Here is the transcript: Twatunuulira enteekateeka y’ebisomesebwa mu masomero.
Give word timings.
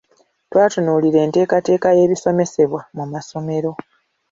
Twatunuulira 0.49 1.17
enteekateeka 1.25 1.87
y’ebisomesebwa 1.97 2.81
mu 2.97 3.05
masomero. 3.13 3.71